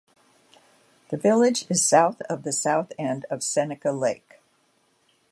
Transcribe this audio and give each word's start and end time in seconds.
The 1.09 1.17
village 1.17 1.67
is 1.69 1.85
south 1.85 2.21
of 2.23 2.41
the 2.41 2.51
south 2.51 2.91
end 2.97 3.27
of 3.29 3.43
Seneca 3.43 3.91
Lake. 3.91 4.39